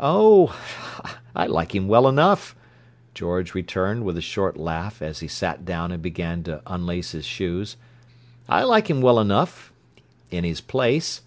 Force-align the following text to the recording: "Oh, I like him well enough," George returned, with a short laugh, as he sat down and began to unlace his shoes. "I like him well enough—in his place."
"Oh, 0.00 0.58
I 1.36 1.44
like 1.46 1.74
him 1.74 1.86
well 1.86 2.08
enough," 2.08 2.56
George 3.12 3.54
returned, 3.54 4.02
with 4.02 4.16
a 4.16 4.22
short 4.22 4.56
laugh, 4.56 5.02
as 5.02 5.20
he 5.20 5.28
sat 5.28 5.66
down 5.66 5.92
and 5.92 6.00
began 6.02 6.42
to 6.44 6.62
unlace 6.66 7.10
his 7.10 7.26
shoes. 7.26 7.76
"I 8.48 8.62
like 8.64 8.88
him 8.88 9.02
well 9.02 9.20
enough—in 9.20 10.44
his 10.44 10.62
place." 10.62 11.20